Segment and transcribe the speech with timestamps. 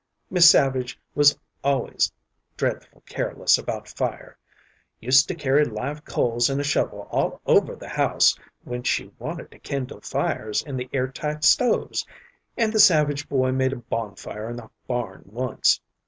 [0.31, 2.11] Mis' Savage was always
[2.57, 4.35] dreadful careless about fire—
[4.99, 9.51] used to carry live coals in a shovel all over the house when she wanted
[9.51, 12.03] to kindle fires in the air tight stoves,
[12.57, 15.79] and the Savage boy made a bonfire in the barn once.